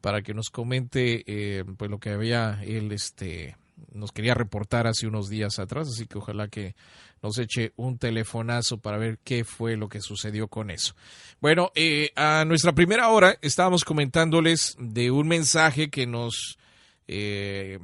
para 0.00 0.22
que 0.22 0.32
nos 0.32 0.50
comente 0.50 1.24
eh, 1.26 1.64
pues 1.76 1.90
lo 1.90 1.98
que 1.98 2.10
había 2.10 2.62
él 2.62 2.92
este 2.92 3.56
nos 3.92 4.12
quería 4.12 4.34
reportar 4.34 4.86
hace 4.86 5.06
unos 5.06 5.28
días 5.28 5.58
atrás, 5.58 5.88
así 5.88 6.06
que 6.06 6.18
ojalá 6.18 6.48
que 6.48 6.74
nos 7.22 7.38
eche 7.38 7.72
un 7.76 7.98
telefonazo 7.98 8.78
para 8.78 8.98
ver 8.98 9.18
qué 9.24 9.44
fue 9.44 9.76
lo 9.76 9.88
que 9.88 10.00
sucedió 10.00 10.48
con 10.48 10.70
eso. 10.70 10.94
Bueno, 11.40 11.70
eh, 11.74 12.10
a 12.16 12.44
nuestra 12.44 12.72
primera 12.72 13.08
hora 13.08 13.36
estábamos 13.42 13.84
comentándoles 13.84 14.76
de 14.78 15.10
un 15.10 15.28
mensaje 15.28 15.90
que 15.90 16.06
nos 16.06 16.58
eh, 17.06 17.78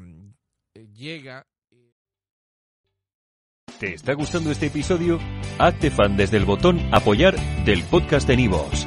llega. 0.95 1.47
¿Te 3.79 3.95
está 3.95 4.15
gustando 4.15 4.51
este 4.51 4.67
episodio? 4.67 5.19
Hazte 5.59 5.91
fan 5.91 6.17
desde 6.17 6.37
el 6.37 6.45
botón 6.45 6.81
apoyar 6.93 7.37
del 7.65 7.83
podcast 7.85 8.29
de 8.29 8.37
Nivos. 8.37 8.87